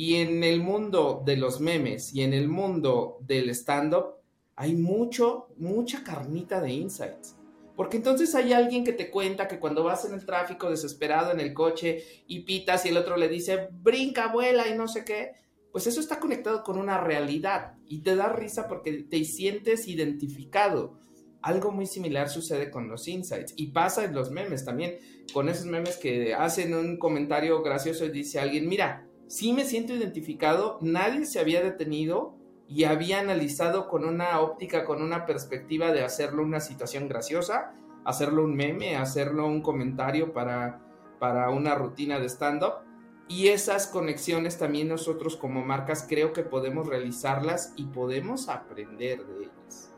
[0.00, 4.14] Y en el mundo de los memes y en el mundo del stand-up
[4.54, 7.34] hay mucho, mucha carnita de insights.
[7.74, 11.40] Porque entonces hay alguien que te cuenta que cuando vas en el tráfico desesperado en
[11.40, 15.32] el coche y pitas y el otro le dice, brinca, vuela y no sé qué,
[15.72, 20.96] pues eso está conectado con una realidad y te da risa porque te sientes identificado.
[21.42, 24.96] Algo muy similar sucede con los insights y pasa en los memes también,
[25.32, 29.94] con esos memes que hacen un comentario gracioso y dice alguien, mira, sí me siento
[29.94, 32.34] identificado, nadie se había detenido
[32.66, 37.72] y había analizado con una óptica, con una perspectiva de hacerlo una situación graciosa,
[38.04, 40.80] hacerlo un meme, hacerlo un comentario para,
[41.18, 42.84] para una rutina de stand-up.
[43.28, 49.44] Y esas conexiones también nosotros como marcas creo que podemos realizarlas y podemos aprender de
[49.44, 49.92] ellas.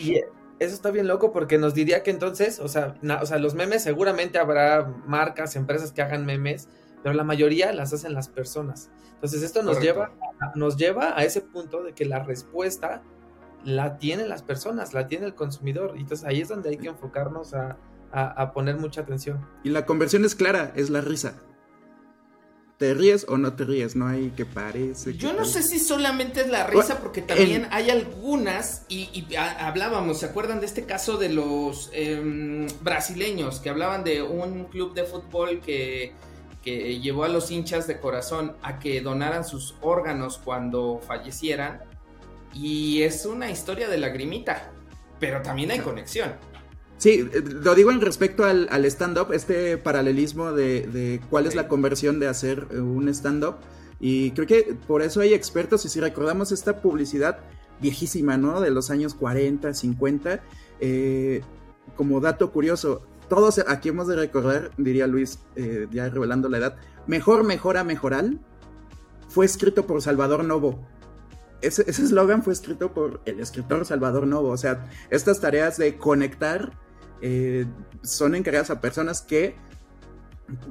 [0.00, 0.20] Y,
[0.58, 3.82] eso está bien loco porque nos diría que entonces, o sea, o sea, los memes
[3.82, 6.68] seguramente habrá marcas, empresas que hagan memes,
[7.02, 8.90] pero la mayoría las hacen las personas.
[9.14, 10.12] Entonces esto nos lleva,
[10.54, 13.02] nos lleva a ese punto de que la respuesta
[13.64, 15.94] la tienen las personas, la tiene el consumidor.
[15.96, 17.76] Y entonces ahí es donde hay que enfocarnos a,
[18.12, 19.46] a, poner mucha atención.
[19.62, 21.34] Y la conversión es clara, es la risa.
[22.78, 23.94] ¿Te ríes o no te ríes?
[23.94, 25.14] No hay que parece.
[25.14, 30.26] Yo no sé si solamente es la risa, porque también hay algunas, y, hablábamos, ¿se
[30.26, 35.60] acuerdan de este caso de los em, brasileños que hablaban de un club de fútbol
[35.60, 36.14] que
[36.62, 41.80] que llevó a los hinchas de corazón a que donaran sus órganos cuando fallecieran.
[42.52, 44.70] Y es una historia de lagrimita,
[45.18, 46.34] pero también hay conexión.
[46.98, 47.26] Sí,
[47.62, 52.66] lo digo en respecto al, stand-up, este paralelismo de, cuál es la conversión de hacer
[52.72, 53.56] un stand-up.
[54.00, 57.38] Y creo que por eso hay expertos, y si recordamos esta publicidad
[57.80, 58.60] viejísima, ¿no?
[58.60, 60.40] De los años 40, 50,
[60.80, 61.40] eh,
[61.96, 66.76] como dato curioso, todos aquí hemos de recordar, diría Luis, eh, ya revelando la edad,
[67.06, 68.40] Mejor, Mejora, Mejoral
[69.28, 70.86] fue escrito por Salvador Novo.
[71.62, 74.48] Ese eslogan fue escrito por el escritor Salvador Novo.
[74.48, 76.72] O sea, estas tareas de conectar
[77.22, 77.66] eh,
[78.02, 79.54] son encargadas a personas que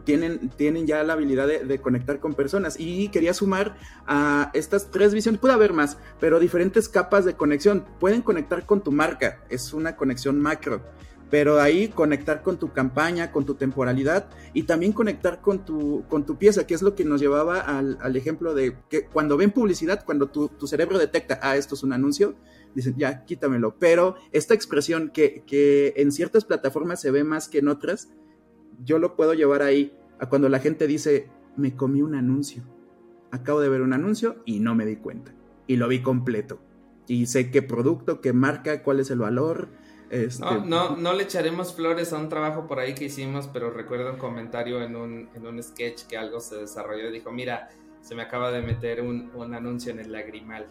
[0.04, 2.76] tienen, tienen ya la habilidad de, de, conectar con personas.
[2.78, 7.86] Y quería sumar a estas tres visiones, puede haber más, pero diferentes capas de conexión.
[8.00, 10.82] Pueden conectar con tu marca, es una conexión macro
[11.30, 16.26] pero ahí conectar con tu campaña, con tu temporalidad y también conectar con tu, con
[16.26, 20.04] tu pieza, que es lo que nos llevaba al, ejemplo de que cuando ven publicidad,
[20.06, 22.36] cuando tu, cerebro detecta, ah, esto es un anuncio,
[22.74, 23.76] dicen, ya, quítamelo.
[23.78, 28.10] Pero esta expresión que, que en ciertas plataformas se ve más que en otras,
[28.84, 32.64] yo lo puedo llevar ahí a cuando la gente dice, me comí un anuncio.
[33.32, 35.34] Acabo de ver un anuncio y no me di cuenta.
[35.68, 36.60] Y lo vi completo.
[37.08, 39.70] Y sé qué producto, qué marca, cuál es el valor,
[40.10, 43.70] este, no, no, no, le echaremos flores a un trabajo por ahí que hicimos, pero
[43.70, 47.70] recuerdo un comentario en un, en un sketch que algo se desarrolló y dijo, mira,
[48.02, 50.68] se me acaba de meter un, un anuncio en el lagrimal.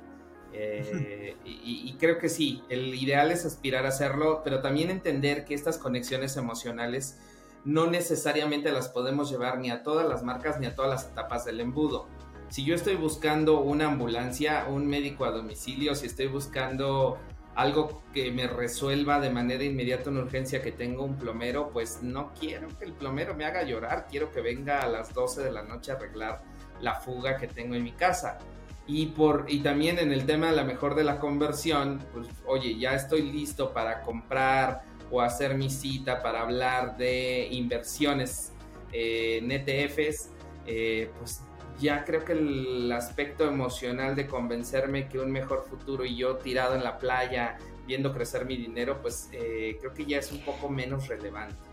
[0.53, 5.44] Eh, y, y, creo que sí, el ideal es aspirar a hacerlo, pero también entender
[5.44, 7.18] que estas conexiones emocionales
[7.64, 11.44] no necesariamente las podemos llevar ni a todas las marcas ni a todas las etapas
[11.44, 12.07] del embudo.
[12.48, 17.18] Si yo estoy buscando una ambulancia, un médico a domicilio, si estoy buscando
[17.59, 22.33] algo que me resuelva de manera inmediata una urgencia que tengo un plomero, pues no
[22.38, 25.64] quiero que el plomero me haga llorar, quiero que venga a las 12 de la
[25.64, 26.40] noche a arreglar
[26.81, 28.38] la fuga que tengo en mi casa.
[28.87, 32.79] Y, por, y también en el tema de la mejor de la conversión, pues oye,
[32.79, 38.53] ya estoy listo para comprar o hacer mi cita para hablar de inversiones
[38.92, 40.31] eh, en ETFs,
[40.64, 41.42] eh, pues
[41.79, 46.75] ya creo que el aspecto emocional de convencerme que un mejor futuro y yo tirado
[46.75, 50.69] en la playa viendo crecer mi dinero, pues eh, creo que ya es un poco
[50.69, 51.67] menos relevante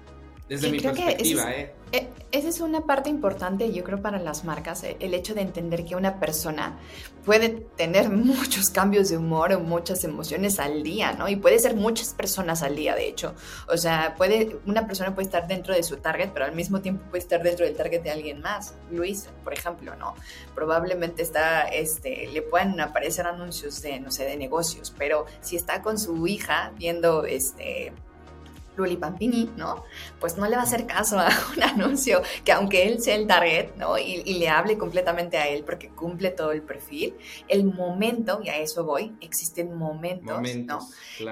[0.47, 1.51] desde mi perspectiva.
[1.53, 1.73] ¿eh?
[1.91, 2.07] ¿eh?
[2.31, 5.85] esa es una parte importante, yo creo, para las marcas, eh, el hecho de entender
[5.85, 6.77] que una persona
[7.23, 11.27] puede tener muchos cambios de humor o muchas emociones al día, ¿no?
[11.27, 13.33] Y puede ser muchas personas al día, de hecho.
[13.67, 17.03] O sea, puede, una persona puede estar dentro de su target, pero al mismo tiempo
[17.09, 18.75] puede estar dentro del target de alguien más.
[18.91, 20.13] Luis, por ejemplo, ¿no?
[20.53, 25.81] Probablemente está, este, le pueden aparecer anuncios de, no sé, de negocios, pero si está
[25.81, 27.93] con su hija viendo, este,
[28.75, 29.83] Luli Pampini, ¿no?
[30.19, 33.27] Pues no le va a hacer caso a un anuncio que aunque él sea el
[33.27, 33.97] target, ¿no?
[33.97, 37.15] Y, le hable completamente a él porque cumple todo el perfil,
[37.47, 40.81] el momento, y a eso voy, existen momentos, ¿no?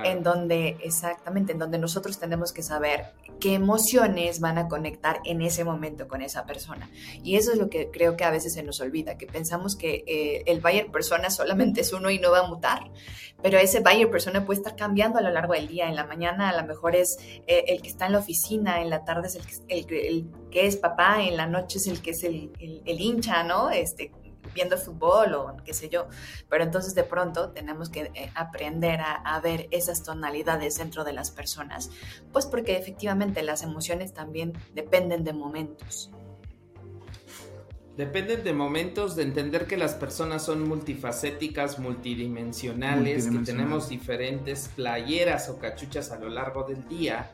[0.04, 5.42] En donde, exactamente, en donde nosotros tenemos que saber qué emociones van a conectar en
[5.42, 6.90] ese momento con esa persona.
[7.26, 10.06] Y eso es lo que creo que a veces se nos olvida, que pensamos que
[10.08, 12.90] eh, el buyer persona solamente es uno y no va a mutar,
[13.42, 15.90] pero ese buyer persona puede estar cambiando a lo largo del día.
[15.90, 18.90] En la mañana a lo mejor es eh, el que está en la oficina, en
[18.90, 19.36] la tarde es
[19.68, 23.44] el que, el, es papá, en la noche es el que es el, el hincha,
[23.44, 23.72] ¿no?
[23.72, 24.14] Este,
[24.54, 26.08] viendo fútbol o qué sé yo.
[26.50, 31.14] Pero entonces de pronto tenemos que eh, aprender a, a, ver esas tonalidades dentro de
[31.14, 31.90] las personas,
[32.32, 36.12] pues porque efectivamente las emociones también dependen de momentos.
[37.98, 45.48] Dependen de momentos, de entender que las personas son multifacéticas, multidimensionales, que tenemos diferentes playeras
[45.50, 47.30] o cachuchas a lo largo del día.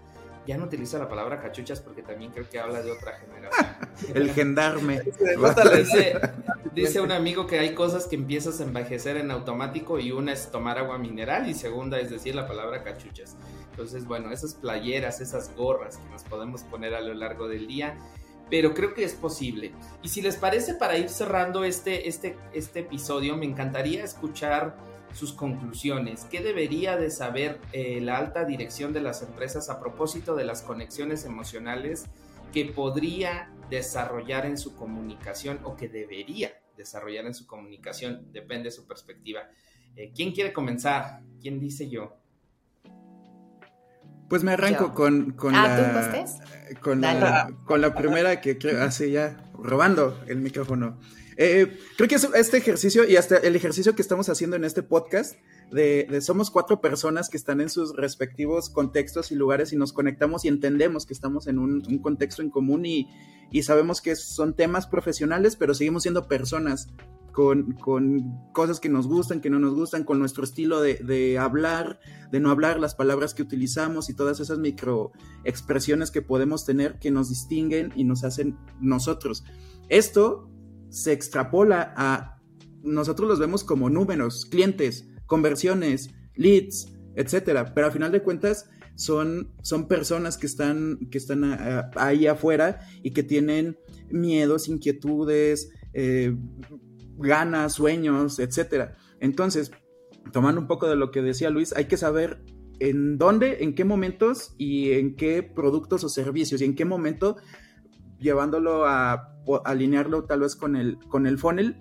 [0.45, 3.67] Ya no utilizo la palabra cachuchas porque también creo que habla de otra generación.
[4.15, 5.01] El gendarme.
[6.73, 10.51] Dice un amigo que hay cosas que empiezas a envejecer en automático y una es
[10.51, 13.38] tomar agua mineral y segunda es decir la palabra cachuchas.
[13.71, 17.97] Entonces, bueno, esas playeras, esas gorras que nos podemos poner a lo largo del día,
[18.49, 19.71] pero creo que es posible.
[20.03, 24.75] Y si les parece, para ir cerrando este, este, este episodio, me encantaría escuchar
[25.13, 26.25] sus conclusiones.
[26.29, 30.62] ¿Qué debería de saber eh, la alta dirección de las empresas a propósito de las
[30.62, 32.05] conexiones emocionales
[32.53, 38.32] que podría desarrollar en su comunicación o que debería desarrollar en su comunicación?
[38.32, 39.41] Depende de su perspectiva.
[39.95, 41.21] Eh, ¿Quién quiere comenzar?
[41.41, 42.17] ¿Quién dice yo?
[44.29, 46.25] Pues me arranco con, con, ah, la,
[46.82, 50.99] con, la, con la primera que así ya robando el micrófono.
[51.41, 55.36] Eh, creo que este ejercicio y hasta el ejercicio que estamos haciendo en este podcast
[55.71, 60.45] de, somos cuatro personas que están en sus respectivos contextos y lugares y nos conectamos
[60.45, 63.08] y entendemos que estamos en un, un contexto en común y,
[63.51, 66.88] y sabemos que son temas profesionales, pero seguimos siendo personas
[67.32, 67.77] con,
[68.51, 71.99] cosas que nos gustan, que no nos gustan, con nuestro estilo de, hablar,
[72.32, 77.12] de no hablar, las palabras que utilizamos y todas esas microexpresiones que podemos tener que
[77.12, 79.43] nos distinguen y nos hacen nosotros.
[79.88, 80.49] Esto
[80.89, 82.41] se extrapola a
[82.82, 89.53] nosotros los vemos como números, clientes, conversiones, leads, etcétera, pero al final de cuentas son,
[89.61, 91.55] son personas que están, que están
[91.95, 93.77] ahí afuera y que tienen
[94.09, 96.35] miedos, inquietudes, eh,
[97.17, 98.97] ganas, sueños, etcétera.
[99.21, 99.71] Entonces,
[100.33, 102.43] tomando un poco de lo que decía Luis, hay que saber
[102.79, 107.37] en dónde, en qué momentos y en qué productos o servicios y en qué momento
[108.19, 111.77] llevándolo a, alinearlo tal vez con el, con el funnel.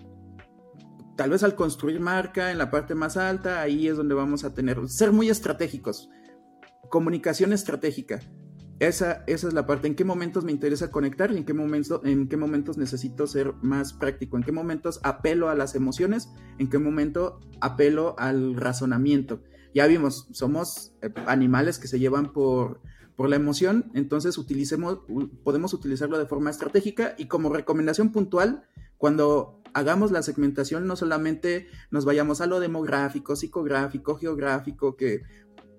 [1.19, 4.53] Tal vez al construir marca en la parte más alta, ahí es donde vamos a
[4.53, 6.09] tener, ser muy estratégicos.
[6.89, 8.21] Comunicación estratégica.
[8.79, 9.89] Esa, esa es la parte.
[9.89, 13.53] ¿En qué momentos me interesa conectar y en qué, momento, en qué momentos necesito ser
[13.61, 14.37] más práctico?
[14.37, 16.29] ¿En qué momentos apelo a las emociones?
[16.57, 19.43] ¿En qué momento apelo al razonamiento?
[19.75, 22.79] Ya vimos, somos eh, animales que se llevan por,
[23.17, 24.99] por la emoción, entonces utilicemos,
[25.43, 28.63] podemos utilizarlo de forma estratégica y como recomendación puntual,
[28.99, 35.21] cuando hagamos la segmentación no solamente nos vayamos a lo demográfico, psicográfico, geográfico, que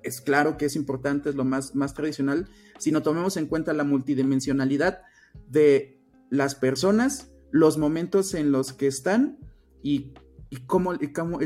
[0.03, 3.85] es claro que es importante, es lo más, más tradicional, sino tomemos en cuenta la
[3.85, 5.03] multidimensionalidad
[5.49, 9.39] de las personas, los momentos en los que están
[9.83, 10.15] y,
[10.67, 10.95] cómo,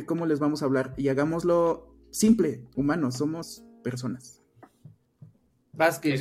[0.06, 0.94] cómo, les vamos a hablar.
[0.96, 4.44] Y hagámoslo simple, humanos, somos personas.
[5.72, 6.20] Vázquez,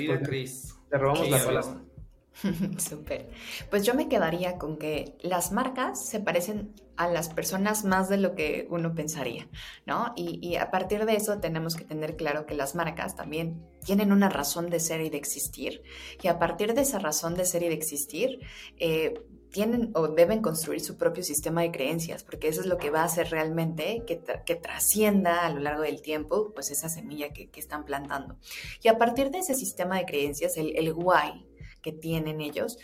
[0.89, 1.92] te robamos la palabra.
[2.77, 3.29] Súper.
[3.69, 8.17] Pues yo me quedaría con que las marcas se parecen a las personas más de
[8.17, 9.47] lo que uno pensaría,
[9.85, 10.13] ¿no?
[10.15, 14.29] Y, a partir de eso tenemos que tener claro que las marcas también tienen una
[14.29, 15.81] razón de ser y de existir.
[16.21, 18.39] Y a partir de esa razón de ser y de existir,
[18.77, 19.13] eh,
[19.49, 23.01] tienen o deben construir su propio sistema de creencias, porque eso es lo que va
[23.01, 24.15] a hacer realmente que,
[24.55, 28.37] trascienda a lo largo del tiempo, pues esa semilla que, están plantando.
[28.81, 31.45] Y a partir de ese sistema de creencias, el, el why,
[31.83, 32.79] que tienen ellos,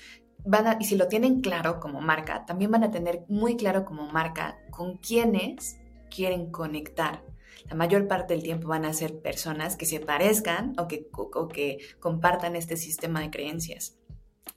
[0.45, 4.11] van y si lo tienen claro como marca, también van a tener muy claro como
[4.11, 7.23] marca con quiénes quieren conectar.
[7.67, 11.47] La mayor parte del tiempo van a ser personas que se parezcan o que, o
[11.47, 13.97] que compartan este sistema de creencias.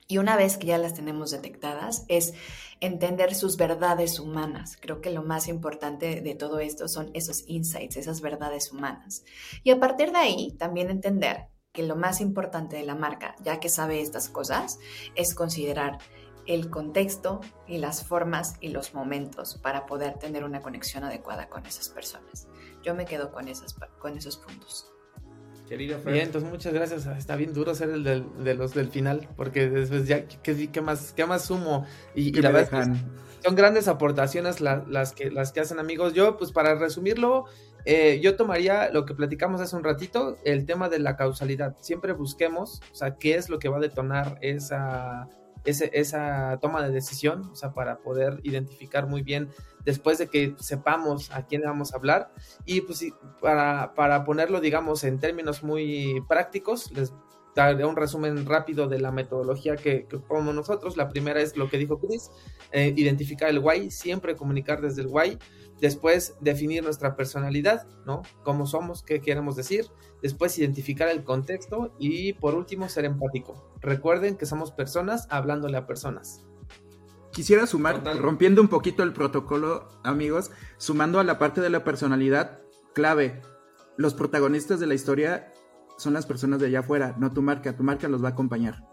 [0.08, 2.34] Y una vez que ya las tenemos detectadas, es
[2.80, 4.76] entender sus verdades humanas.
[4.80, 9.24] Creo que lo más importante de todo esto son esos insights, esas verdades humanas.
[9.62, 13.58] Y a partir de ahí, también entender que lo más importante de la marca, ya
[13.58, 14.78] que sabe estas cosas,
[15.14, 15.98] es considerar
[16.46, 21.64] el contexto y las formas y los momentos para poder tener una conexión adecuada con
[21.66, 22.48] esas personas.
[22.82, 24.88] Yo me quedo con, esas, con esos puntos.
[25.68, 27.06] Querido Bien, entonces muchas gracias.
[27.06, 30.80] Está bien duro ser el del, de los del final, porque después ya, ¿qué, qué
[30.82, 31.86] más, qué más sumo?
[32.14, 32.88] Y, la verdad
[33.42, 36.14] son grandes aportaciones las, que, las que hacen amigos.
[36.14, 37.46] Yo, pues para resumirlo,
[37.84, 41.76] eh, yo tomaría lo que platicamos hace un ratito, el tema de la causalidad.
[41.80, 45.28] Siempre busquemos, o sea, qué es lo que va a detonar esa,
[45.64, 49.48] esa toma de decisión, o sea, para poder identificar muy bien
[49.84, 52.32] después de que sepamos a quién vamos a hablar.
[52.64, 53.04] Y pues
[53.40, 57.12] para, para ponerlo, digamos, en términos muy prácticos, les
[57.54, 60.96] daré un resumen rápido de la metodología que, que nosotros.
[60.96, 62.30] La primera es lo que dijo Chris,
[62.72, 65.38] eh, identificar el why, siempre comunicar desde el why.
[65.80, 68.22] Después, definir nuestra personalidad, ¿no?
[68.44, 69.86] Cómo somos, qué queremos decir.
[70.22, 71.94] Después, identificar el contexto.
[71.98, 73.76] Y por último, ser empático.
[73.80, 76.46] Recuerden que somos personas hablándole a personas.
[77.32, 82.60] Quisiera sumar, rompiendo un poquito el protocolo, amigos, sumando a la parte de la personalidad,
[82.94, 83.40] clave.
[83.96, 85.52] Los protagonistas de la historia
[86.02, 87.76] son las personas de allá afuera, no tu marca.
[87.76, 88.84] Tu marca los va a acompañar.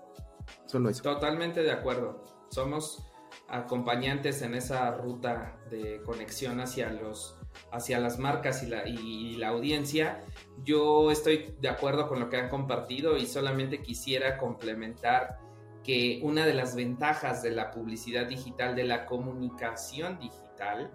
[0.66, 1.04] Solo eso.
[1.04, 2.24] Totalmente de acuerdo.
[2.50, 3.12] Somos
[3.48, 7.36] acompañantes en esa ruta de conexión hacia los
[7.72, 10.24] hacia las marcas y la, y la audiencia.
[10.64, 15.40] Yo estoy de acuerdo con lo que han compartido y solamente quisiera complementar
[15.84, 20.92] que una de las ventajas de la publicidad digital, de la comunicación digital,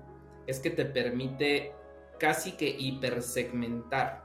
[0.46, 1.72] es que te permite
[2.18, 4.23] casi que hipersegmentar,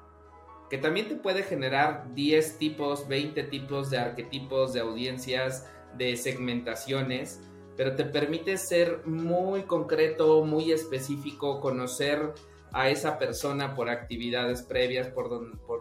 [0.70, 5.67] que también te puede generar 10 tipos, 20 tipos de arquetipos, de audiencias,
[5.97, 7.41] de segmentaciones,
[7.76, 12.34] pero te permite ser muy concreto, muy específico, conocer
[12.72, 15.30] a esa persona por actividades previas, por,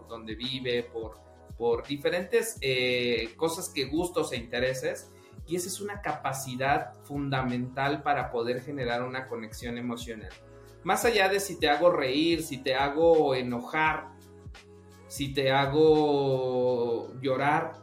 [0.07, 1.19] donde vive, por,
[1.57, 5.11] por diferentes eh, cosas que gustos e intereses.
[5.45, 10.29] Y esa es una capacidad fundamental para poder generar una conexión emocional.
[10.83, 14.18] Más allá de si te hago reír, si te hago enojar,
[15.09, 17.73] si te hago llorar,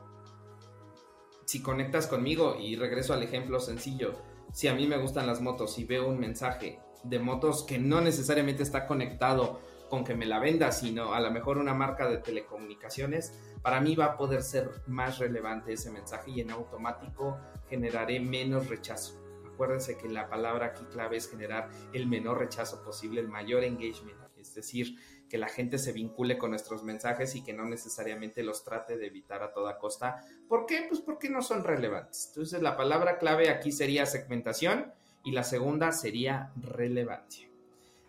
[1.44, 4.14] si conectas conmigo y regreso al ejemplo sencillo,
[4.52, 8.00] si a mí me gustan las motos y veo un mensaje de motos que no
[8.00, 9.60] necesariamente está conectado
[9.90, 13.96] con que me la venda, sino a lo mejor una marca de telecomunicaciones, para mí
[13.96, 19.20] va a poder ser más relevante ese mensaje y en automático generaré menos rechazo.
[19.52, 24.18] Acuérdense que la palabra aquí clave es generar el menor rechazo posible, el mayor engagement,
[24.36, 24.96] es decir,
[25.28, 29.06] que la gente se vincule con nuestros mensajes y que no necesariamente los trate de
[29.06, 30.24] evitar a toda costa.
[30.48, 30.86] ¿Por qué?
[30.88, 32.28] Pues porque no son relevantes.
[32.28, 34.92] Entonces la palabra clave aquí sería segmentación
[35.24, 37.48] y la segunda sería relevancia.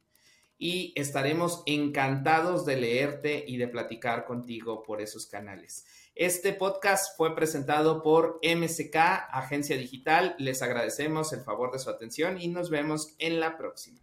[0.58, 5.86] y estaremos encantados de leerte y de platicar contigo por esos canales.
[6.14, 8.96] Este podcast fue presentado por MCK,
[9.30, 10.36] Agencia Digital.
[10.38, 14.02] Les agradecemos el favor de su atención y nos vemos en la próxima.